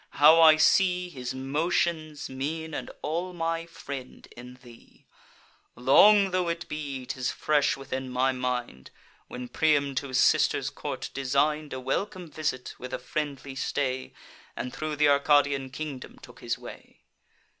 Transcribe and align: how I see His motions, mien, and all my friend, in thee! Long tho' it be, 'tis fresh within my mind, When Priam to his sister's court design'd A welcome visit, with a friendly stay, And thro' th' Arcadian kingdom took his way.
how 0.17 0.41
I 0.41 0.55
see 0.57 1.09
His 1.09 1.35
motions, 1.35 2.27
mien, 2.27 2.73
and 2.73 2.89
all 3.03 3.33
my 3.33 3.67
friend, 3.67 4.27
in 4.35 4.55
thee! 4.63 5.05
Long 5.75 6.31
tho' 6.31 6.47
it 6.49 6.67
be, 6.67 7.05
'tis 7.05 7.31
fresh 7.31 7.77
within 7.77 8.09
my 8.09 8.31
mind, 8.31 8.89
When 9.27 9.47
Priam 9.47 9.93
to 9.97 10.07
his 10.07 10.19
sister's 10.19 10.71
court 10.71 11.11
design'd 11.13 11.71
A 11.71 11.79
welcome 11.79 12.31
visit, 12.31 12.73
with 12.79 12.95
a 12.95 12.97
friendly 12.97 13.53
stay, 13.53 14.11
And 14.55 14.73
thro' 14.73 14.95
th' 14.95 15.03
Arcadian 15.03 15.69
kingdom 15.69 16.17
took 16.19 16.39
his 16.39 16.57
way. 16.57 17.01